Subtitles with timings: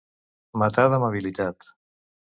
[0.61, 1.71] Matar d'amabilitat